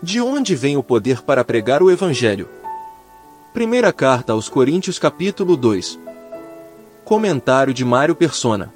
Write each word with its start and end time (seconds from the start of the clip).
De 0.00 0.20
onde 0.20 0.54
vem 0.54 0.76
o 0.76 0.82
poder 0.82 1.22
para 1.22 1.44
pregar 1.44 1.82
o 1.82 1.90
Evangelho? 1.90 2.48
Primeira 3.52 3.92
carta 3.92 4.32
aos 4.32 4.48
Coríntios, 4.48 4.96
capítulo 4.96 5.56
2. 5.56 5.98
Comentário 7.04 7.74
de 7.74 7.84
Mário 7.84 8.14
Persona. 8.14 8.72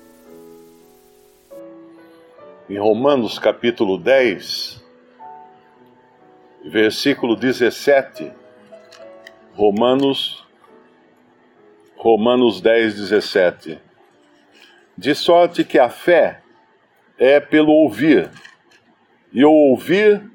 Em 2.68 2.76
Romanos, 2.76 3.38
capítulo 3.38 3.98
10, 3.98 4.82
versículo 6.64 7.36
17. 7.36 8.32
Romanos, 9.54 10.44
Romanos 11.96 12.60
10, 12.60 12.96
17. 12.96 13.78
De 14.98 15.14
sorte 15.14 15.62
que 15.62 15.78
a 15.78 15.88
fé 15.88 16.40
é 17.16 17.38
pelo 17.38 17.70
ouvir, 17.70 18.28
e 19.32 19.44
o 19.44 19.52
ouvir 19.52 20.31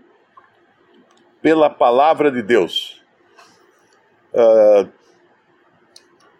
pela 1.47 1.69
palavra 1.69 2.29
de 2.29 2.41
Deus. 2.41 3.01
Uh, 4.33 4.85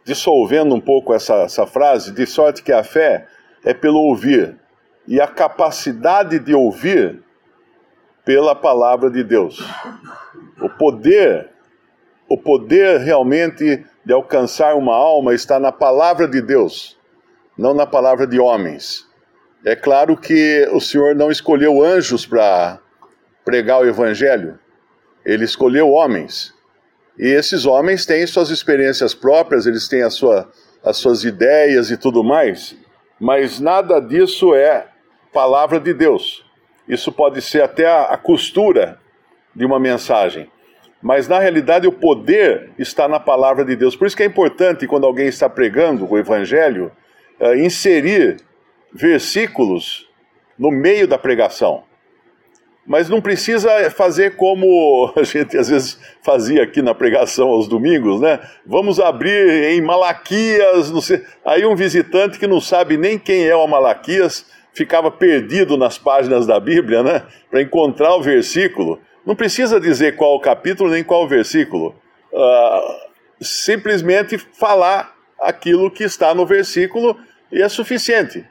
dissolvendo 0.03 0.75
um 0.75 0.81
pouco 0.81 1.13
essa, 1.13 1.43
essa 1.43 1.65
frase, 1.65 2.11
de 2.11 2.25
sorte 2.25 2.61
que 2.61 2.73
a 2.73 2.83
fé 2.83 3.25
é 3.63 3.73
pelo 3.73 3.99
ouvir, 3.99 4.59
e 5.07 5.21
a 5.21 5.25
capacidade 5.25 6.39
de 6.39 6.53
ouvir 6.53 7.23
pela 8.25 8.53
palavra 8.53 9.09
de 9.09 9.23
Deus. 9.23 9.65
O 10.61 10.67
poder, 10.71 11.51
o 12.27 12.37
poder 12.37 12.99
realmente 12.99 13.85
de 14.03 14.11
alcançar 14.11 14.75
uma 14.75 14.93
alma 14.93 15.33
está 15.33 15.57
na 15.57 15.71
palavra 15.71 16.27
de 16.27 16.41
Deus, 16.41 16.99
não 17.57 17.73
na 17.73 17.87
palavra 17.87 18.27
de 18.27 18.41
homens. 18.41 19.07
É 19.63 19.73
claro 19.73 20.17
que 20.17 20.67
o 20.73 20.81
Senhor 20.81 21.15
não 21.15 21.31
escolheu 21.31 21.81
anjos 21.81 22.25
para 22.25 22.81
pregar 23.45 23.79
o 23.79 23.87
evangelho, 23.87 24.59
ele 25.27 25.43
escolheu 25.43 25.91
homens. 25.91 26.53
E 27.19 27.27
esses 27.27 27.65
homens 27.65 28.05
têm 28.05 28.25
suas 28.25 28.49
experiências 28.49 29.13
próprias, 29.13 29.65
eles 29.65 29.87
têm 29.89 30.03
a 30.03 30.09
sua, 30.09 30.49
as 30.81 30.95
suas 30.97 31.25
ideias 31.25 31.91
e 31.91 31.97
tudo 31.97 32.23
mais, 32.23 32.77
mas 33.19 33.59
nada 33.59 33.99
disso 33.99 34.55
é 34.55 34.87
palavra 35.33 35.79
de 35.79 35.93
Deus. 35.93 36.45
Isso 36.87 37.11
pode 37.11 37.41
ser 37.41 37.61
até 37.61 37.85
a, 37.85 38.03
a 38.03 38.17
costura 38.17 38.99
de 39.53 39.65
uma 39.65 39.79
mensagem. 39.79 40.49
Mas 41.01 41.27
na 41.27 41.39
realidade 41.39 41.87
o 41.87 41.91
poder 41.91 42.71
está 42.79 43.07
na 43.07 43.19
palavra 43.19 43.65
de 43.65 43.75
Deus. 43.75 43.95
Por 43.95 44.07
isso 44.07 44.15
que 44.15 44.23
é 44.23 44.25
importante, 44.25 44.87
quando 44.87 45.05
alguém 45.05 45.27
está 45.27 45.49
pregando 45.49 46.09
o 46.09 46.17
Evangelho, 46.17 46.91
uh, 47.39 47.53
inserir 47.55 48.37
versículos 48.93 50.07
no 50.57 50.71
meio 50.71 51.07
da 51.07 51.17
pregação. 51.17 51.83
Mas 52.87 53.09
não 53.09 53.19
precisa 53.19 53.91
fazer 53.91 54.37
como 54.37 55.11
a 55.17 55.23
gente 55.23 55.57
às 55.57 55.67
vezes 55.67 55.99
fazia 56.23 56.63
aqui 56.63 56.81
na 56.81 56.95
pregação 56.95 57.49
aos 57.49 57.67
domingos, 57.67 58.21
né? 58.21 58.39
Vamos 58.65 58.97
abrir 58.97 59.65
em 59.71 59.81
Malaquias, 59.81 60.89
não 60.89 61.01
sei. 61.01 61.21
Aí 61.45 61.65
um 61.65 61.75
visitante 61.75 62.39
que 62.39 62.47
não 62.47 62.61
sabe 62.61 62.95
nem 62.95 63.19
quem 63.19 63.45
é 63.45 63.55
o 63.55 63.67
Malaquias 63.67 64.45
ficava 64.73 65.11
perdido 65.11 65.75
nas 65.75 65.97
páginas 65.97 66.47
da 66.47 66.59
Bíblia, 66.61 67.03
né? 67.03 67.23
Para 67.51 67.61
encontrar 67.61 68.15
o 68.15 68.21
versículo. 68.21 69.01
Não 69.25 69.35
precisa 69.35 69.79
dizer 69.81 70.15
qual 70.15 70.35
o 70.35 70.39
capítulo 70.39 70.89
nem 70.89 71.03
qual 71.03 71.25
o 71.25 71.27
versículo. 71.27 71.93
Uh, 72.31 73.07
simplesmente 73.41 74.37
falar 74.37 75.13
aquilo 75.41 75.91
que 75.91 76.05
está 76.05 76.33
no 76.33 76.45
versículo 76.45 77.17
e 77.51 77.61
é 77.61 77.67
suficiente. 77.67 78.45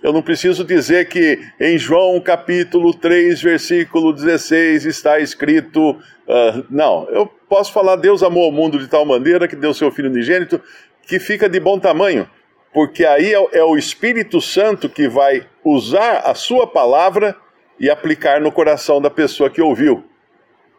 Eu 0.00 0.12
não 0.12 0.22
preciso 0.22 0.64
dizer 0.64 1.08
que 1.08 1.40
em 1.58 1.76
João 1.76 2.20
capítulo 2.20 2.94
3, 2.94 3.42
versículo 3.42 4.12
16 4.12 4.84
está 4.84 5.18
escrito. 5.18 5.90
Uh, 5.90 6.64
não, 6.70 7.08
eu 7.10 7.26
posso 7.48 7.72
falar: 7.72 7.96
Deus 7.96 8.22
amou 8.22 8.48
o 8.48 8.52
mundo 8.52 8.78
de 8.78 8.86
tal 8.86 9.04
maneira 9.04 9.48
que 9.48 9.56
deu 9.56 9.74
seu 9.74 9.90
Filho 9.90 10.08
unigênito, 10.08 10.60
que 11.02 11.18
fica 11.18 11.48
de 11.48 11.58
bom 11.58 11.80
tamanho, 11.80 12.30
porque 12.72 13.04
aí 13.04 13.34
é, 13.34 13.58
é 13.58 13.64
o 13.64 13.76
Espírito 13.76 14.40
Santo 14.40 14.88
que 14.88 15.08
vai 15.08 15.44
usar 15.64 16.18
a 16.18 16.34
sua 16.34 16.66
palavra 16.66 17.34
e 17.80 17.90
aplicar 17.90 18.40
no 18.40 18.52
coração 18.52 19.00
da 19.00 19.10
pessoa 19.10 19.50
que 19.50 19.60
ouviu. 19.60 20.04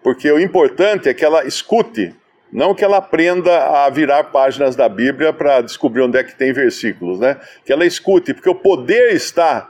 Porque 0.02 0.32
o 0.32 0.40
importante 0.40 1.10
é 1.10 1.14
que 1.14 1.26
ela 1.26 1.46
escute 1.46 2.16
não 2.52 2.74
que 2.74 2.84
ela 2.84 2.98
aprenda 2.98 3.86
a 3.86 3.90
virar 3.90 4.26
páginas 4.26 4.76
da 4.76 4.90
Bíblia 4.90 5.32
para 5.32 5.62
descobrir 5.62 6.02
onde 6.02 6.18
é 6.18 6.24
que 6.24 6.36
tem 6.36 6.52
versículos, 6.52 7.20
né? 7.20 7.38
Que 7.64 7.72
ela 7.72 7.86
escute, 7.86 8.34
porque 8.34 8.50
o 8.50 8.56
poder 8.56 9.14
está 9.14 9.70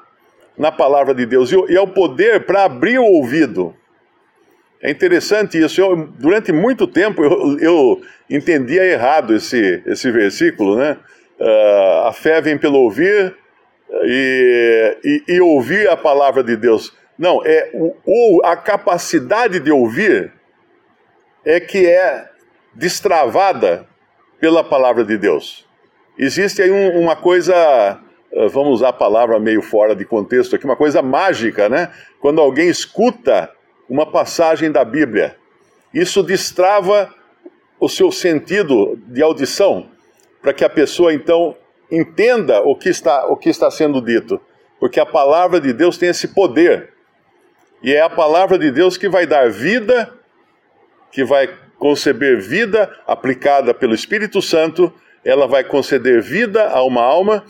na 0.57 0.71
palavra 0.71 1.13
de 1.13 1.25
Deus 1.25 1.51
e 1.51 1.75
é 1.75 1.81
o 1.81 1.87
poder 1.87 2.45
para 2.45 2.65
abrir 2.65 2.99
o 2.99 3.05
ouvido. 3.05 3.75
É 4.81 4.89
interessante 4.89 5.57
isso. 5.57 5.81
Eu, 5.81 6.07
durante 6.17 6.51
muito 6.51 6.87
tempo 6.87 7.23
eu, 7.23 7.59
eu 7.59 8.01
entendia 8.29 8.85
errado 8.85 9.35
esse, 9.35 9.83
esse 9.85 10.09
versículo, 10.11 10.77
né? 10.77 10.97
Uh, 11.39 12.07
a 12.07 12.13
fé 12.13 12.41
vem 12.41 12.57
pelo 12.57 12.79
ouvir 12.79 13.33
e, 14.03 14.97
e, 15.03 15.23
e, 15.35 15.41
ouvir 15.41 15.89
a 15.89 15.95
palavra 15.95 16.43
de 16.43 16.55
Deus. 16.55 16.93
Não, 17.17 17.41
é 17.45 17.71
o, 18.05 18.41
a 18.43 18.57
capacidade 18.57 19.59
de 19.59 19.71
ouvir 19.71 20.33
é 21.45 21.59
que 21.59 21.87
é 21.87 22.29
destravada 22.73 23.87
pela 24.39 24.63
palavra 24.63 25.03
de 25.03 25.17
Deus. 25.17 25.65
Existe 26.17 26.61
aí 26.61 26.71
um, 26.71 26.99
uma 26.99 27.15
coisa, 27.15 27.55
eh, 28.31 28.47
vamos 28.47 28.75
usar 28.75 28.89
a 28.89 28.93
palavra 28.93 29.39
meio 29.39 29.61
fora 29.61 29.95
de 29.95 30.05
contexto 30.05 30.55
aqui, 30.55 30.65
uma 30.65 30.75
coisa 30.75 31.01
mágica, 31.01 31.69
né? 31.69 31.91
Quando 32.19 32.41
alguém 32.41 32.69
escuta 32.69 33.49
uma 33.89 34.05
passagem 34.05 34.71
da 34.71 34.83
Bíblia, 34.83 35.35
isso 35.93 36.21
destrava 36.21 37.13
o 37.79 37.87
seu 37.87 38.11
sentido 38.11 38.99
de 39.07 39.21
audição, 39.21 39.89
para 40.41 40.53
que 40.53 40.63
a 40.63 40.69
pessoa 40.69 41.13
então 41.13 41.55
entenda 41.91 42.61
o 42.61 42.75
que 42.75 42.89
está, 42.89 43.25
o 43.27 43.37
que 43.37 43.49
está 43.49 43.71
sendo 43.71 44.01
dito, 44.01 44.39
porque 44.79 44.99
a 44.99 45.05
palavra 45.05 45.59
de 45.59 45.73
Deus 45.73 45.97
tem 45.97 46.09
esse 46.09 46.29
poder. 46.29 46.93
E 47.81 47.93
é 47.93 48.01
a 48.01 48.09
palavra 48.09 48.57
de 48.59 48.69
Deus 48.71 48.97
que 48.97 49.07
vai 49.07 49.25
dar 49.25 49.49
vida, 49.49 50.13
que 51.11 51.23
vai 51.23 51.49
conceber 51.79 52.39
vida 52.39 52.91
aplicada 53.07 53.73
pelo 53.73 53.95
Espírito 53.95 54.41
Santo, 54.41 54.93
ela 55.23 55.47
vai 55.47 55.63
conceder 55.63 56.21
vida 56.21 56.67
a 56.69 56.83
uma 56.83 57.01
alma, 57.01 57.43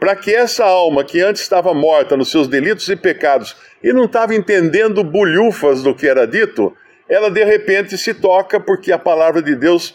para 0.00 0.16
que 0.16 0.34
essa 0.34 0.64
alma 0.64 1.04
que 1.04 1.20
antes 1.20 1.42
estava 1.42 1.72
morta 1.72 2.16
nos 2.16 2.30
seus 2.30 2.48
delitos 2.48 2.88
e 2.88 2.96
pecados 2.96 3.56
e 3.82 3.92
não 3.92 4.04
estava 4.04 4.34
entendendo 4.34 5.04
bulhufas 5.04 5.82
do 5.82 5.94
que 5.94 6.08
era 6.08 6.26
dito, 6.26 6.74
ela 7.08 7.30
de 7.30 7.44
repente 7.44 7.96
se 7.96 8.14
toca 8.14 8.58
porque 8.58 8.90
a 8.90 8.98
palavra 8.98 9.40
de 9.40 9.54
Deus 9.54 9.94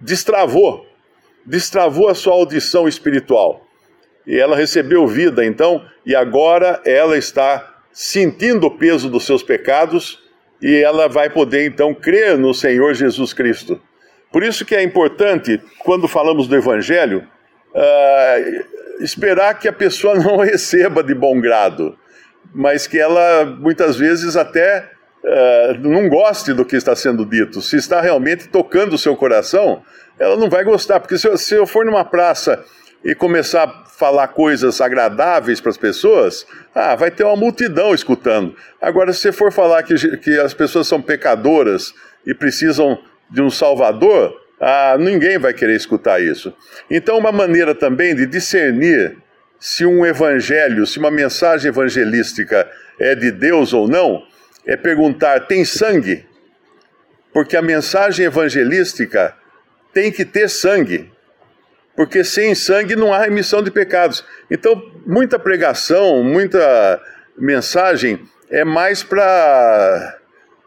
destravou, 0.00 0.86
destravou 1.44 2.08
a 2.08 2.14
sua 2.14 2.34
audição 2.34 2.88
espiritual. 2.88 3.66
E 4.26 4.38
ela 4.38 4.56
recebeu 4.56 5.06
vida 5.06 5.44
então, 5.44 5.82
e 6.04 6.14
agora 6.14 6.80
ela 6.84 7.16
está 7.16 7.76
sentindo 7.92 8.66
o 8.66 8.76
peso 8.76 9.08
dos 9.08 9.24
seus 9.24 9.42
pecados 9.42 10.27
e 10.60 10.76
ela 10.82 11.08
vai 11.08 11.30
poder 11.30 11.66
então 11.66 11.94
crer 11.94 12.36
no 12.36 12.52
Senhor 12.52 12.94
Jesus 12.94 13.32
Cristo. 13.32 13.80
Por 14.32 14.42
isso 14.42 14.64
que 14.64 14.74
é 14.74 14.82
importante, 14.82 15.60
quando 15.78 16.06
falamos 16.06 16.46
do 16.46 16.56
Evangelho, 16.56 17.26
uh, 17.74 19.02
esperar 19.02 19.58
que 19.58 19.68
a 19.68 19.72
pessoa 19.72 20.14
não 20.18 20.38
receba 20.38 21.02
de 21.02 21.14
bom 21.14 21.40
grado, 21.40 21.96
mas 22.54 22.86
que 22.86 22.98
ela 22.98 23.44
muitas 23.44 23.96
vezes 23.96 24.36
até 24.36 24.90
uh, 25.24 25.78
não 25.80 26.08
goste 26.08 26.52
do 26.52 26.64
que 26.64 26.76
está 26.76 26.94
sendo 26.94 27.24
dito. 27.24 27.62
Se 27.62 27.76
está 27.76 28.00
realmente 28.00 28.48
tocando 28.48 28.94
o 28.94 28.98
seu 28.98 29.16
coração, 29.16 29.82
ela 30.18 30.36
não 30.36 30.50
vai 30.50 30.64
gostar, 30.64 31.00
porque 31.00 31.16
se 31.16 31.26
eu, 31.26 31.36
se 31.38 31.54
eu 31.54 31.66
for 31.66 31.86
numa 31.86 32.04
praça 32.04 32.64
e 33.04 33.14
começar 33.14 33.64
a 33.64 33.84
falar 33.86 34.28
coisas 34.28 34.80
agradáveis 34.80 35.60
para 35.60 35.70
as 35.70 35.76
pessoas, 35.76 36.46
ah, 36.74 36.94
vai 36.94 37.10
ter 37.10 37.24
uma 37.24 37.36
multidão 37.36 37.94
escutando. 37.94 38.54
Agora, 38.80 39.12
se 39.12 39.20
você 39.20 39.32
for 39.32 39.52
falar 39.52 39.82
que, 39.82 40.16
que 40.18 40.38
as 40.38 40.54
pessoas 40.54 40.86
são 40.86 41.00
pecadoras 41.00 41.94
e 42.26 42.34
precisam 42.34 42.98
de 43.30 43.42
um 43.42 43.50
salvador, 43.50 44.34
ah, 44.60 44.96
ninguém 44.98 45.38
vai 45.38 45.52
querer 45.52 45.76
escutar 45.76 46.20
isso. 46.20 46.54
Então, 46.90 47.18
uma 47.18 47.32
maneira 47.32 47.74
também 47.74 48.14
de 48.14 48.26
discernir 48.26 49.16
se 49.58 49.84
um 49.84 50.06
evangelho, 50.06 50.86
se 50.86 50.98
uma 50.98 51.10
mensagem 51.10 51.68
evangelística 51.68 52.68
é 52.98 53.14
de 53.14 53.30
Deus 53.30 53.72
ou 53.72 53.88
não, 53.88 54.22
é 54.66 54.76
perguntar: 54.76 55.46
tem 55.46 55.64
sangue? 55.64 56.26
Porque 57.32 57.56
a 57.56 57.62
mensagem 57.62 58.26
evangelística 58.26 59.34
tem 59.92 60.10
que 60.10 60.24
ter 60.24 60.48
sangue 60.48 61.10
porque 61.98 62.22
sem 62.22 62.54
sangue 62.54 62.94
não 62.94 63.12
há 63.12 63.24
remissão 63.24 63.60
de 63.60 63.72
pecados. 63.72 64.24
Então, 64.48 64.80
muita 65.04 65.36
pregação, 65.36 66.22
muita 66.22 67.02
mensagem 67.36 68.20
é 68.48 68.64
mais 68.64 69.02
para 69.02 70.16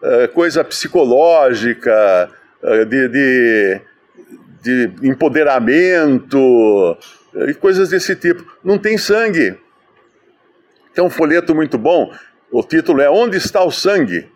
uh, 0.02 0.06
eh, 0.08 0.28
coisa 0.28 0.62
psicológica, 0.62 2.30
uh, 2.62 2.86
de, 2.86 3.08
de, 3.08 3.82
de, 4.62 5.08
empoderamento, 5.08 6.38
uh, 6.38 7.50
e 7.50 7.54
coisas 7.54 7.88
desse 7.88 8.14
tipo. 8.14 8.46
Não 8.62 8.78
tem 8.78 8.98
sangue. 8.98 9.58
Tem 10.94 11.02
um 11.02 11.10
folheto 11.10 11.56
muito 11.56 11.78
bom, 11.78 12.14
o 12.52 12.62
título 12.62 13.00
é 13.00 13.10
Onde 13.10 13.38
está 13.38 13.64
o 13.64 13.72
sangue? 13.72 14.30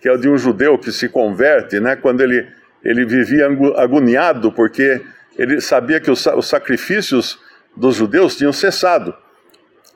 que 0.00 0.08
é 0.08 0.12
o 0.12 0.18
de 0.18 0.28
um 0.28 0.36
judeu 0.36 0.76
que 0.76 0.90
se 0.90 1.08
converte, 1.08 1.78
né? 1.78 1.94
Quando 1.94 2.20
ele, 2.20 2.44
ele 2.82 3.04
vivia 3.04 3.46
agoniado 3.76 4.50
porque 4.50 5.00
ele 5.36 5.60
sabia 5.60 6.00
que 6.00 6.10
os, 6.10 6.24
os 6.26 6.48
sacrifícios 6.48 7.38
dos 7.76 7.96
judeus 7.96 8.36
tinham 8.36 8.52
cessado. 8.52 9.14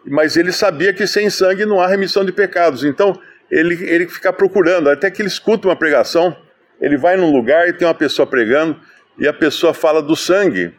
Mas 0.06 0.36
ele 0.36 0.52
sabia 0.52 0.92
que 0.92 1.06
sem 1.06 1.28
sangue 1.28 1.66
não 1.66 1.80
há 1.80 1.86
remissão 1.86 2.24
de 2.24 2.32
pecados. 2.32 2.84
Então 2.84 3.18
ele, 3.50 3.74
ele 3.84 4.08
fica 4.08 4.32
procurando, 4.32 4.88
até 4.88 5.10
que 5.10 5.22
ele 5.22 5.28
escuta 5.28 5.68
uma 5.68 5.76
pregação, 5.76 6.36
ele 6.80 6.96
vai 6.96 7.16
num 7.16 7.32
lugar 7.32 7.68
e 7.68 7.72
tem 7.72 7.86
uma 7.86 7.94
pessoa 7.94 8.26
pregando, 8.26 8.78
e 9.18 9.26
a 9.26 9.32
pessoa 9.32 9.72
fala 9.72 10.02
do 10.02 10.14
sangue, 10.14 10.74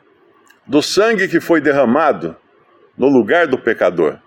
do 0.66 0.82
sangue 0.82 1.28
que 1.28 1.40
foi 1.40 1.60
derramado 1.60 2.36
no 2.98 3.08
lugar 3.08 3.48
do 3.48 3.58
pecador. 3.58 4.20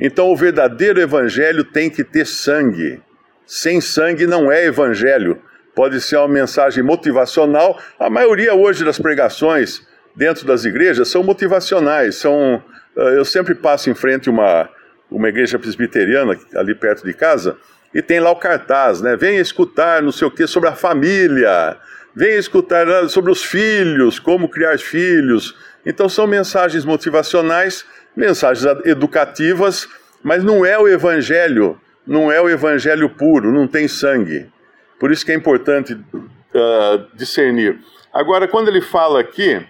Então 0.00 0.28
o 0.28 0.36
verdadeiro 0.36 1.00
evangelho 1.00 1.64
tem 1.64 1.90
que 1.90 2.04
ter 2.04 2.26
sangue. 2.26 3.02
Sem 3.44 3.80
sangue 3.80 4.26
não 4.26 4.52
é 4.52 4.64
evangelho. 4.64 5.42
Pode 5.78 6.00
ser 6.00 6.16
uma 6.16 6.26
mensagem 6.26 6.82
motivacional. 6.82 7.78
A 8.00 8.10
maioria 8.10 8.52
hoje 8.52 8.84
das 8.84 8.98
pregações 8.98 9.86
dentro 10.12 10.44
das 10.44 10.64
igrejas 10.64 11.06
são 11.06 11.22
motivacionais. 11.22 12.16
São, 12.16 12.60
eh, 12.96 13.16
eu 13.16 13.24
sempre 13.24 13.54
passo 13.54 13.88
em 13.88 13.94
frente 13.94 14.28
uma 14.28 14.68
uma 15.08 15.28
igreja 15.28 15.56
presbiteriana 15.56 16.36
ali 16.56 16.74
perto 16.74 17.04
de 17.04 17.14
casa 17.14 17.56
e 17.94 18.02
tem 18.02 18.18
lá 18.18 18.28
o 18.28 18.34
cartaz, 18.34 19.00
né? 19.00 19.16
Venha 19.16 19.40
escutar 19.40 20.02
não 20.02 20.10
sei 20.10 20.26
o 20.26 20.32
que 20.32 20.48
sobre 20.48 20.68
a 20.68 20.74
família, 20.74 21.76
venha 22.12 22.38
escutar 22.38 22.84
né, 22.84 23.06
sobre 23.06 23.30
os 23.30 23.44
filhos, 23.44 24.18
como 24.18 24.48
criar 24.48 24.76
filhos. 24.80 25.54
Então 25.86 26.08
são 26.08 26.26
mensagens 26.26 26.84
motivacionais, 26.84 27.84
mensagens 28.16 28.66
educativas, 28.84 29.88
mas 30.24 30.42
não 30.42 30.66
é 30.66 30.76
o 30.76 30.88
evangelho, 30.88 31.80
não 32.04 32.32
é 32.32 32.40
o 32.40 32.48
evangelho 32.48 33.08
puro, 33.10 33.52
não 33.52 33.68
tem 33.68 33.86
sangue. 33.86 34.50
Por 34.98 35.12
isso 35.12 35.24
que 35.24 35.32
é 35.32 35.34
importante 35.34 35.94
uh, 35.94 37.16
discernir. 37.16 37.78
Agora, 38.12 38.48
quando 38.48 38.68
ele 38.68 38.80
fala 38.80 39.20
aqui, 39.20 39.64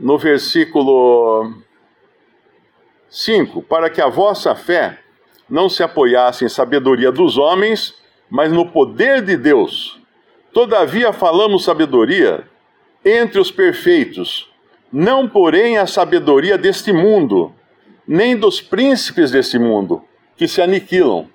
no 0.00 0.16
versículo 0.16 1.52
5. 3.10 3.62
Para 3.62 3.90
que 3.90 4.00
a 4.00 4.08
vossa 4.08 4.54
fé 4.54 4.98
não 5.48 5.68
se 5.68 5.82
apoiasse 5.82 6.44
em 6.44 6.48
sabedoria 6.48 7.12
dos 7.12 7.36
homens, 7.36 7.94
mas 8.30 8.50
no 8.50 8.70
poder 8.70 9.20
de 9.20 9.36
Deus. 9.36 10.00
Todavia 10.52 11.12
falamos 11.12 11.64
sabedoria 11.64 12.44
entre 13.04 13.40
os 13.40 13.50
perfeitos, 13.50 14.48
não 14.92 15.28
porém 15.28 15.78
a 15.78 15.86
sabedoria 15.86 16.56
deste 16.56 16.92
mundo, 16.92 17.52
nem 18.06 18.36
dos 18.36 18.60
príncipes 18.60 19.30
deste 19.30 19.58
mundo, 19.58 20.04
que 20.36 20.46
se 20.46 20.60
aniquilam. 20.60 21.28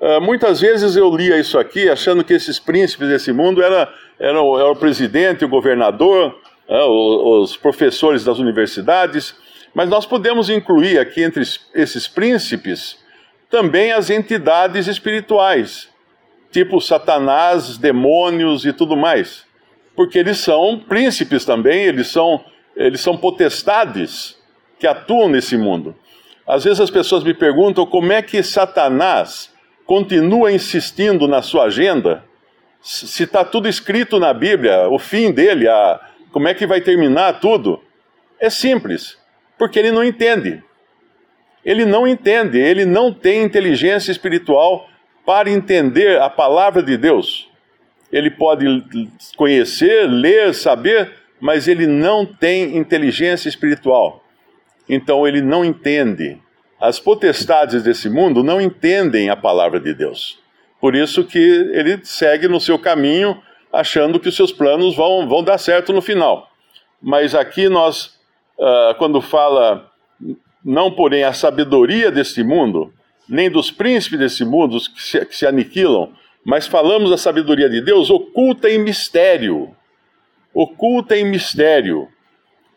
Uh, 0.00 0.20
muitas 0.20 0.60
vezes 0.60 0.94
eu 0.94 1.14
lia 1.14 1.38
isso 1.38 1.58
aqui 1.58 1.88
achando 1.88 2.22
que 2.22 2.32
esses 2.32 2.58
príncipes 2.60 3.08
desse 3.08 3.32
mundo 3.32 3.62
eram 3.62 3.88
era, 4.18 4.42
o, 4.42 4.58
era 4.58 4.70
o 4.70 4.76
presidente, 4.76 5.44
o 5.44 5.48
governador, 5.48 6.36
uh, 6.68 7.40
os 7.40 7.56
professores 7.56 8.24
das 8.24 8.38
universidades, 8.38 9.34
mas 9.74 9.88
nós 9.88 10.06
podemos 10.06 10.50
incluir 10.50 10.98
aqui 10.98 11.22
entre 11.22 11.42
esses 11.74 12.08
príncipes 12.08 12.98
também 13.50 13.92
as 13.92 14.10
entidades 14.10 14.86
espirituais, 14.86 15.88
tipo 16.50 16.80
Satanás, 16.80 17.78
demônios 17.78 18.64
e 18.64 18.72
tudo 18.72 18.96
mais. 18.96 19.46
Porque 19.96 20.18
eles 20.18 20.38
são 20.38 20.78
príncipes 20.78 21.44
também, 21.44 21.84
eles 21.84 22.08
são, 22.08 22.44
eles 22.76 23.00
são 23.00 23.16
potestades 23.16 24.38
que 24.78 24.86
atuam 24.86 25.28
nesse 25.28 25.56
mundo. 25.56 25.94
Às 26.46 26.64
vezes 26.64 26.80
as 26.80 26.90
pessoas 26.90 27.24
me 27.24 27.34
perguntam 27.34 27.84
como 27.84 28.12
é 28.12 28.22
que 28.22 28.42
Satanás 28.42 29.52
continua 29.88 30.52
insistindo 30.52 31.26
na 31.26 31.40
sua 31.40 31.64
agenda, 31.64 32.22
se 32.82 33.22
está 33.22 33.42
tudo 33.42 33.66
escrito 33.66 34.20
na 34.20 34.34
Bíblia, 34.34 34.86
o 34.90 34.98
fim 34.98 35.32
dele, 35.32 35.66
a, 35.66 35.98
como 36.30 36.46
é 36.46 36.52
que 36.52 36.66
vai 36.66 36.82
terminar 36.82 37.40
tudo. 37.40 37.82
É 38.38 38.50
simples. 38.50 39.16
Porque 39.56 39.78
ele 39.78 39.90
não 39.90 40.04
entende. 40.04 40.62
Ele 41.64 41.86
não 41.86 42.06
entende, 42.06 42.58
ele 42.58 42.84
não 42.84 43.14
tem 43.14 43.42
inteligência 43.42 44.12
espiritual 44.12 44.86
para 45.24 45.50
entender 45.50 46.20
a 46.20 46.28
palavra 46.28 46.82
de 46.82 46.98
Deus. 46.98 47.50
Ele 48.12 48.30
pode 48.30 48.84
conhecer, 49.36 50.06
ler, 50.06 50.52
saber, 50.52 51.14
mas 51.40 51.66
ele 51.66 51.86
não 51.86 52.26
tem 52.26 52.76
inteligência 52.76 53.48
espiritual. 53.48 54.22
Então 54.86 55.26
ele 55.26 55.40
não 55.40 55.64
entende. 55.64 56.38
As 56.80 57.00
potestades 57.00 57.82
desse 57.82 58.08
mundo 58.08 58.42
não 58.42 58.60
entendem 58.60 59.30
a 59.30 59.36
palavra 59.36 59.80
de 59.80 59.92
Deus. 59.92 60.38
Por 60.80 60.94
isso 60.94 61.24
que 61.24 61.38
ele 61.38 61.98
segue 62.04 62.46
no 62.46 62.60
seu 62.60 62.78
caminho, 62.78 63.40
achando 63.72 64.20
que 64.20 64.28
os 64.28 64.36
seus 64.36 64.52
planos 64.52 64.94
vão, 64.94 65.28
vão 65.28 65.42
dar 65.42 65.58
certo 65.58 65.92
no 65.92 66.00
final. 66.00 66.48
Mas 67.02 67.34
aqui 67.34 67.68
nós 67.68 68.18
uh, 68.58 68.94
quando 68.98 69.20
fala, 69.20 69.90
não 70.64 70.90
porém 70.90 71.24
a 71.24 71.32
sabedoria 71.32 72.10
deste 72.10 72.42
mundo, 72.42 72.92
nem 73.28 73.50
dos 73.50 73.70
príncipes 73.70 74.18
desse 74.18 74.44
mundo 74.44 74.78
que 74.80 75.02
se, 75.02 75.24
que 75.26 75.36
se 75.36 75.46
aniquilam, 75.46 76.12
mas 76.44 76.66
falamos 76.66 77.10
da 77.10 77.18
sabedoria 77.18 77.68
de 77.68 77.80
Deus 77.80 78.10
oculta 78.10 78.70
em 78.70 78.78
mistério, 78.78 79.74
oculta 80.54 81.16
em 81.16 81.24
mistério, 81.24 82.08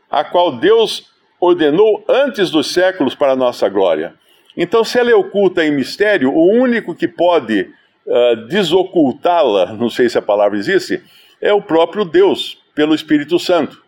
a 0.10 0.24
qual 0.24 0.58
Deus 0.58 1.10
ordenou 1.42 2.06
antes 2.08 2.52
dos 2.52 2.72
séculos 2.72 3.16
para 3.16 3.32
a 3.32 3.36
nossa 3.36 3.68
glória. 3.68 4.14
Então, 4.56 4.84
se 4.84 5.00
ela 5.00 5.10
é 5.10 5.16
oculta 5.16 5.66
em 5.66 5.72
mistério, 5.72 6.32
o 6.32 6.54
único 6.54 6.94
que 6.94 7.08
pode 7.08 7.68
uh, 8.06 8.36
desocultá-la, 8.48 9.74
não 9.74 9.90
sei 9.90 10.08
se 10.08 10.20
a 10.20 10.22
palavra 10.22 10.58
existe, 10.58 11.02
é 11.42 11.52
o 11.52 11.62
próprio 11.62 12.06
Deus, 12.06 12.62
pelo 12.76 12.94
Espírito 12.94 13.40
Santo. 13.40 13.82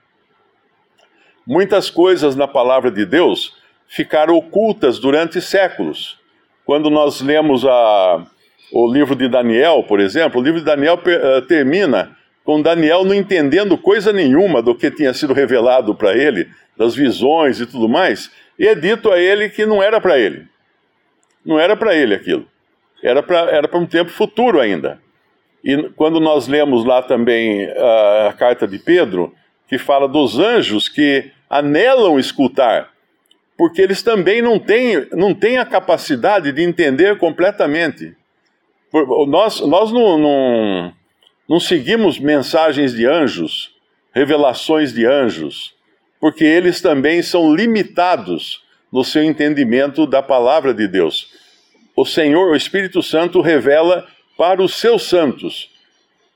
Muitas 1.46 1.90
coisas 1.90 2.36
na 2.36 2.48
palavra 2.48 2.90
de 2.90 3.06
Deus 3.06 3.56
ficaram 3.88 4.36
ocultas 4.36 4.98
durante 4.98 5.40
séculos. 5.40 6.18
Quando 6.66 6.90
nós 6.90 7.22
lemos 7.22 7.66
a, 7.66 8.26
o 8.72 8.92
livro 8.92 9.16
de 9.16 9.28
Daniel, 9.28 9.84
por 9.84 10.00
exemplo, 10.00 10.42
o 10.42 10.44
livro 10.44 10.60
de 10.60 10.66
Daniel 10.66 10.96
uh, 10.96 11.42
termina 11.44 12.18
com 12.44 12.62
Daniel 12.62 13.04
não 13.04 13.14
entendendo 13.14 13.78
coisa 13.78 14.12
nenhuma 14.12 14.62
do 14.62 14.76
que 14.76 14.92
tinha 14.92 15.14
sido 15.14 15.34
revelado 15.34 15.96
para 15.96 16.16
ele, 16.16 16.50
das 16.78 16.96
visões 16.96 17.60
e 17.60 17.66
tudo 17.66 17.88
mais, 17.88 18.32
e 18.58 18.68
é 18.68 18.76
dito 18.76 19.12
a 19.12 19.20
ele 19.20 19.50
que 19.50 19.66
não 19.66 19.82
era 19.82 20.00
para 20.02 20.20
ele. 20.20 20.48
Não 21.46 21.60
era 21.60 21.76
para 21.76 21.96
ele 21.96 22.14
aquilo. 22.14 22.48
Era 23.02 23.22
para 23.22 23.78
um 23.78 23.86
tempo 23.86 24.10
futuro 24.10 24.60
ainda. 24.60 25.00
E 25.64 25.90
quando 25.96 26.20
nós 26.20 26.48
lemos 26.48 26.86
lá 26.86 27.02
também 27.02 27.66
uh, 27.66 28.28
a 28.30 28.34
carta 28.34 28.68
de 28.68 28.78
Pedro, 28.78 29.34
que 29.68 29.78
fala 29.78 30.08
dos 30.08 30.40
anjos 30.40 30.90
que 30.90 31.32
anelam 31.50 32.20
escutar, 32.20 32.92
porque 33.58 33.82
eles 33.82 34.02
também 34.02 34.42
não 34.42 34.60
têm, 34.60 35.08
não 35.12 35.34
têm 35.34 35.58
a 35.58 35.66
capacidade 35.66 36.52
de 36.52 36.62
entender 36.62 37.18
completamente. 37.18 38.16
Nós, 39.28 39.62
nós 39.62 39.92
não, 39.92 40.18
não, 40.18 40.94
não 41.48 41.60
seguimos 41.60 42.20
mensagens 42.20 42.94
de 42.94 43.06
anjos, 43.06 43.76
revelações 44.14 44.94
de 44.94 45.06
anjos, 45.06 45.74
porque 46.20 46.44
eles 46.44 46.82
também 46.82 47.22
são 47.22 47.54
limitados 47.54 48.64
no 48.92 49.04
seu 49.04 49.24
entendimento 49.24 50.06
da 50.06 50.22
palavra 50.22 50.74
de 50.74 50.88
Deus. 50.88 51.34
O 51.96 52.06
Senhor, 52.06 52.52
o 52.52 52.56
Espírito 52.56 53.02
Santo, 53.02 53.42
revela 53.42 54.08
para 54.38 54.62
os 54.62 54.76
seus 54.76 55.04
santos. 55.04 55.70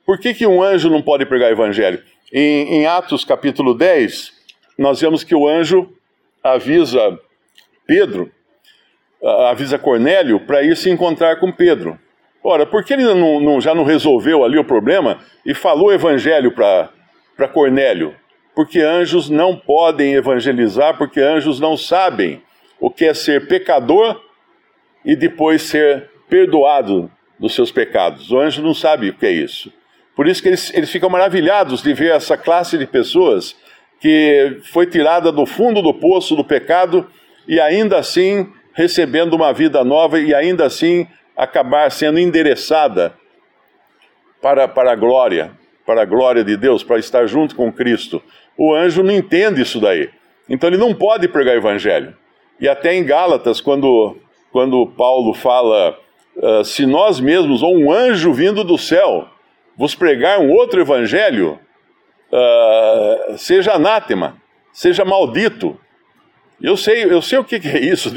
Por 0.06 0.20
que, 0.20 0.34
que 0.34 0.46
um 0.46 0.62
anjo 0.62 0.90
não 0.90 1.02
pode 1.02 1.26
pregar 1.26 1.52
evangelho? 1.52 2.04
Em, 2.32 2.80
em 2.80 2.86
Atos 2.86 3.24
capítulo 3.24 3.74
10, 3.74 4.34
nós 4.78 5.00
vemos 5.00 5.24
que 5.24 5.34
o 5.34 5.48
anjo 5.48 5.92
avisa 6.44 7.20
Pedro, 7.86 8.32
avisa 9.50 9.80
Cornélio 9.80 10.40
para 10.42 10.64
ir 10.64 10.76
se 10.76 10.90
encontrar 10.90 11.40
com 11.40 11.52
Pedro. 11.52 12.00
Ora, 12.50 12.66
por 12.66 12.82
que 12.82 12.94
ele 12.94 13.04
não, 13.04 13.42
não, 13.42 13.60
já 13.60 13.76
não 13.76 13.84
resolveu 13.84 14.42
ali 14.46 14.58
o 14.58 14.64
problema 14.64 15.20
e 15.46 15.54
falou 15.54 15.88
o 15.88 15.92
evangelho 15.92 16.50
para 16.50 17.48
Cornélio? 17.52 18.16
Porque 18.56 18.80
anjos 18.80 19.30
não 19.30 19.58
podem 19.58 20.14
evangelizar, 20.14 20.98
porque 20.98 21.20
anjos 21.20 21.60
não 21.60 21.76
sabem 21.76 22.42
o 22.80 22.90
que 22.90 23.04
é 23.04 23.14
ser 23.14 23.50
pecador 23.50 24.22
e 25.04 25.14
depois 25.14 25.62
ser 25.62 26.10
perdoado 26.30 27.12
dos 27.38 27.54
seus 27.54 27.70
pecados. 27.70 28.32
O 28.32 28.40
anjo 28.40 28.62
não 28.62 28.74
sabe 28.74 29.10
o 29.10 29.14
que 29.14 29.26
é 29.26 29.32
isso. 29.32 29.70
Por 30.16 30.26
isso 30.26 30.42
que 30.42 30.48
eles, 30.48 30.74
eles 30.74 30.90
ficam 30.90 31.10
maravilhados 31.10 31.84
de 31.84 31.94
ver 31.94 32.12
essa 32.12 32.38
classe 32.38 32.78
de 32.78 32.88
pessoas 32.88 33.58
que 34.00 34.62
foi 34.72 34.86
tirada 34.86 35.34
do 35.34 35.46
fundo 35.46 35.82
do 35.82 35.94
poço 35.94 36.34
do 36.34 36.46
pecado 36.46 37.10
e 37.46 37.60
ainda 37.60 37.98
assim 37.98 38.50
recebendo 38.72 39.34
uma 39.34 39.52
vida 39.52 39.84
nova 39.84 40.18
e 40.18 40.34
ainda 40.34 40.66
assim 40.66 41.06
acabar 41.38 41.92
sendo 41.92 42.20
endereçada 42.20 43.14
para, 44.42 44.68
para 44.68 44.92
a 44.92 44.96
glória, 44.96 45.52
para 45.86 46.02
a 46.02 46.06
glória 46.06 46.44
de 46.44 46.58
Deus, 46.58 46.84
para 46.84 46.98
estar 46.98 47.28
junto 47.28 47.56
com 47.56 47.72
Cristo. 47.72 48.22
O 48.58 48.74
anjo 48.74 49.04
não 49.04 49.14
entende 49.14 49.62
isso 49.62 49.80
daí. 49.80 50.10
Então 50.50 50.70
ele 50.70 50.78
não 50.78 50.94
pode 50.96 51.28
pregar 51.28 51.56
evangelho. 51.56 52.16
E 52.60 52.68
até 52.68 52.96
em 52.96 53.06
Gálatas, 53.06 53.62
quando, 53.62 54.18
quando 54.52 54.88
Paulo 54.98 55.34
fala 55.34 55.98
uh, 56.38 56.64
se 56.64 56.86
nós 56.86 57.20
mesmos, 57.20 57.62
ou 57.62 57.78
um 57.78 57.92
anjo 57.92 58.34
vindo 58.34 58.64
do 58.64 58.78
céu, 58.78 59.28
vos 59.78 59.94
pregar 59.94 60.40
um 60.40 60.50
outro 60.50 60.82
evangelho, 60.82 61.60
uh, 62.32 63.38
seja 63.38 63.74
anátema, 63.74 64.38
seja 64.74 65.06
maldito. 65.06 65.80
Eu 66.60 66.76
sei, 66.76 67.04
eu 67.04 67.22
sei 67.22 67.38
o 67.38 67.44
que 67.44 67.56
é 67.56 67.80
isso, 67.80 68.12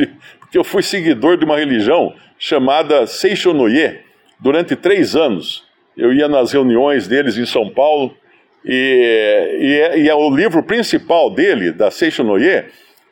porque 0.51 0.59
eu 0.59 0.65
fui 0.65 0.83
seguidor 0.83 1.37
de 1.37 1.45
uma 1.45 1.57
religião 1.57 2.13
chamada 2.37 3.07
Seixonoye 3.07 4.01
durante 4.41 4.75
três 4.75 5.15
anos. 5.15 5.65
Eu 5.97 6.13
ia 6.13 6.27
nas 6.27 6.51
reuniões 6.51 7.07
deles 7.07 7.39
em 7.39 7.47
São 7.47 7.71
Paulo, 7.71 8.17
e, 8.65 9.95
e, 9.95 10.01
e 10.01 10.09
é 10.09 10.15
o 10.15 10.29
livro 10.29 10.61
principal 10.65 11.31
dele, 11.31 11.71
da 11.71 11.89
Seixonoye, 11.89 12.65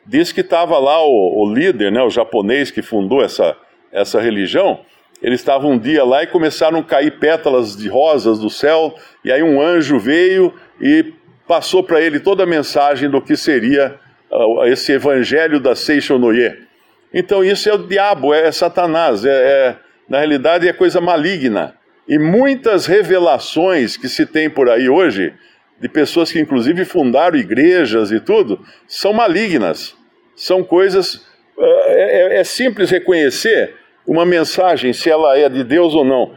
diz 0.05 0.33
que 0.33 0.41
estava 0.41 0.77
lá 0.79 1.01
o, 1.01 1.41
o, 1.41 1.53
líder, 1.53 1.93
né, 1.93 2.03
o 2.03 2.09
japonês 2.09 2.71
que 2.71 2.81
fundou 2.81 3.23
essa, 3.23 3.55
essa 3.89 4.19
religião, 4.19 4.81
eles 5.21 5.39
estavam 5.39 5.71
um 5.71 5.79
dia 5.79 6.03
lá 6.03 6.23
e 6.23 6.27
começaram 6.27 6.79
a 6.79 6.83
cair 6.83 7.19
pétalas 7.19 7.73
de 7.73 7.87
rosas 7.87 8.37
do 8.37 8.49
céu, 8.49 8.93
e 9.23 9.31
aí 9.31 9.41
um 9.41 9.61
anjo 9.61 9.97
veio 9.97 10.53
e 10.81 11.13
passou 11.47 11.83
para 11.83 12.01
ele 12.01 12.19
toda 12.19 12.43
a 12.43 12.45
mensagem 12.45 13.09
do 13.09 13.21
que 13.21 13.37
seria 13.37 13.95
uh, 14.29 14.65
esse 14.65 14.91
evangelho 14.91 15.57
da 15.57 15.73
Seishonoye. 15.73 16.67
Então 17.13 17.43
isso 17.43 17.69
é 17.69 17.73
o 17.73 17.87
diabo, 17.87 18.33
é, 18.33 18.47
é 18.47 18.51
Satanás, 18.51 19.25
é, 19.25 19.29
é, 19.29 19.75
na 20.07 20.19
realidade 20.19 20.67
é 20.67 20.73
coisa 20.73 21.01
maligna. 21.01 21.75
E 22.07 22.17
muitas 22.17 22.85
revelações 22.85 23.95
que 23.95 24.09
se 24.09 24.25
tem 24.25 24.49
por 24.49 24.69
aí 24.69 24.89
hoje, 24.89 25.33
de 25.79 25.87
pessoas 25.87 26.31
que 26.31 26.39
inclusive 26.39 26.83
fundaram 26.85 27.37
igrejas 27.37 28.11
e 28.11 28.19
tudo, 28.19 28.63
são 28.87 29.13
malignas. 29.13 29.95
São 30.35 30.63
coisas. 30.63 31.27
Uh, 31.57 31.83
é, 31.87 32.39
é 32.39 32.43
simples 32.43 32.89
reconhecer 32.89 33.75
uma 34.07 34.25
mensagem, 34.25 34.91
se 34.91 35.09
ela 35.09 35.37
é 35.37 35.47
de 35.47 35.63
Deus 35.63 35.93
ou 35.93 36.03
não. 36.03 36.35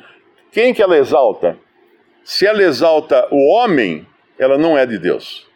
Quem 0.50 0.75
que 0.75 0.83
ela 0.83 0.99
exalta? 0.99 1.57
Se 2.23 2.47
ela 2.47 2.62
exalta 2.62 3.26
o 3.31 3.49
homem, 3.55 4.07
ela 4.38 4.59
não 4.59 4.76
é 4.76 4.85
de 4.85 4.99
Deus. 4.99 5.49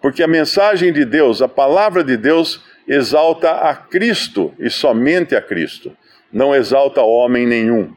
Porque 0.00 0.22
a 0.22 0.28
mensagem 0.28 0.92
de 0.92 1.04
Deus, 1.04 1.42
a 1.42 1.48
palavra 1.48 2.04
de 2.04 2.16
Deus, 2.16 2.64
exalta 2.86 3.50
a 3.50 3.74
Cristo 3.74 4.54
e 4.58 4.70
somente 4.70 5.34
a 5.34 5.42
Cristo. 5.42 5.96
Não 6.32 6.54
exalta 6.54 7.02
homem 7.02 7.46
nenhum. 7.46 7.92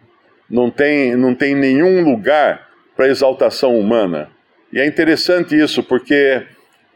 Não 0.50 0.72
tem, 0.72 1.16
não 1.16 1.36
tem 1.36 1.56
nenhum 1.56 2.04
lugar 2.04 2.68
para 2.96 3.08
exaltação 3.08 3.78
humana. 3.78 4.30
E 4.74 4.80
é 4.80 4.86
interessante 4.86 5.56
isso, 5.56 5.84
porque 5.84 6.46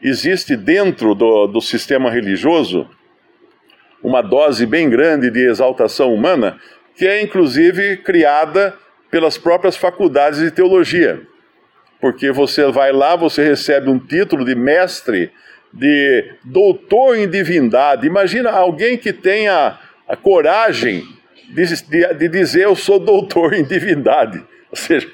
existe 0.02 0.56
dentro 0.56 1.14
do, 1.14 1.46
do 1.46 1.60
sistema 1.60 2.10
religioso 2.10 2.88
uma 4.02 4.20
dose 4.20 4.66
bem 4.66 4.90
grande 4.90 5.30
de 5.30 5.48
exaltação 5.48 6.12
humana, 6.12 6.58
que 6.94 7.06
é 7.06 7.22
inclusive 7.22 7.96
criada 7.98 8.76
pelas 9.10 9.38
próprias 9.38 9.76
faculdades 9.76 10.40
de 10.40 10.50
teologia. 10.50 11.22
Porque 12.00 12.30
você 12.30 12.70
vai 12.70 12.92
lá, 12.92 13.16
você 13.16 13.42
recebe 13.42 13.88
um 13.88 13.98
título 13.98 14.44
de 14.44 14.54
mestre, 14.54 15.32
de 15.74 16.34
doutor 16.44 17.16
em 17.16 17.28
divindade. 17.28 18.06
Imagina 18.06 18.50
alguém 18.50 18.96
que 18.96 19.12
tenha 19.12 19.78
a 20.08 20.16
coragem 20.16 21.04
de, 21.50 21.64
de, 21.84 22.14
de 22.14 22.28
dizer 22.28 22.62
eu 22.62 22.76
sou 22.76 23.00
doutor 23.00 23.54
em 23.54 23.64
divindade. 23.64 24.42
Ou 24.70 24.76
seja, 24.76 25.10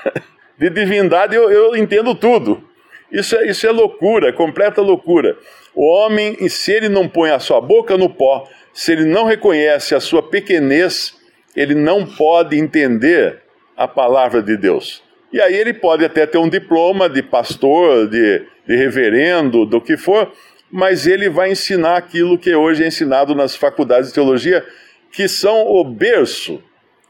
de 0.58 0.68
divindade 0.68 1.34
eu, 1.34 1.50
eu 1.50 1.74
entendo 1.74 2.14
tudo. 2.14 2.62
Isso 3.10 3.36
é, 3.36 3.48
isso 3.48 3.66
é 3.66 3.70
loucura, 3.70 4.28
é 4.28 4.32
completa 4.32 4.80
loucura. 4.82 5.36
O 5.74 5.86
homem, 5.86 6.36
se 6.48 6.72
ele 6.72 6.88
não 6.88 7.08
põe 7.08 7.30
a 7.30 7.38
sua 7.38 7.60
boca 7.60 7.96
no 7.96 8.08
pó, 8.08 8.48
se 8.72 8.92
ele 8.92 9.04
não 9.04 9.24
reconhece 9.24 9.94
a 9.94 10.00
sua 10.00 10.22
pequenez, 10.22 11.14
ele 11.56 11.74
não 11.74 12.06
pode 12.06 12.58
entender 12.58 13.40
a 13.76 13.88
palavra 13.88 14.42
de 14.42 14.56
Deus. 14.56 15.02
E 15.32 15.40
aí 15.40 15.54
ele 15.54 15.72
pode 15.72 16.04
até 16.04 16.26
ter 16.26 16.38
um 16.38 16.48
diploma 16.48 17.08
de 17.08 17.22
pastor, 17.22 18.06
de, 18.06 18.42
de 18.66 18.76
reverendo, 18.76 19.64
do 19.64 19.80
que 19.80 19.96
for, 19.96 20.30
mas 20.70 21.06
ele 21.06 21.28
vai 21.28 21.50
ensinar 21.50 21.96
aquilo 21.96 22.38
que 22.38 22.54
hoje 22.54 22.84
é 22.84 22.86
ensinado 22.86 23.34
nas 23.34 23.56
faculdades 23.56 24.08
de 24.08 24.14
teologia, 24.14 24.64
que 25.10 25.28
são 25.28 25.66
o 25.66 25.84
berço, 25.84 26.62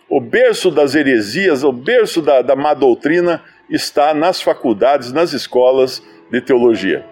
o 0.09 0.21
berço 0.21 0.71
das 0.71 0.95
heresias, 0.95 1.65
o 1.65 1.73
berço 1.73 2.21
da, 2.21 2.43
da 2.43 2.55
má 2.55 2.75
doutrina 2.75 3.43
está 3.71 4.13
nas 4.13 4.41
faculdades, 4.43 5.13
nas 5.13 5.33
escolas 5.33 6.03
de 6.31 6.41
teologia. 6.41 7.12